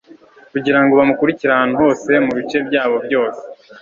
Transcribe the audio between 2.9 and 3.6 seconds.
byose